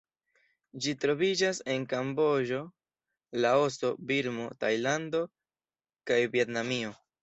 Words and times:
Ĝi 0.85 0.93
troviĝas 1.03 1.59
en 1.73 1.85
Kamboĝo, 1.91 2.63
Laoso, 3.47 3.95
Birmo, 4.11 4.51
Tajlando, 4.67 5.25
kaj 6.13 6.23
Vjetnamio. 6.37 7.03